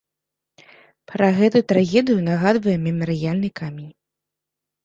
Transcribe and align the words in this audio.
Пра 1.11 1.27
гэту 1.37 1.61
трагедыю 1.73 2.19
нагадвае 2.31 2.75
мемарыяльны 2.87 3.49
камень. 3.63 3.93